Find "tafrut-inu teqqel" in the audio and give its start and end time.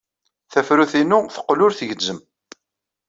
0.51-1.59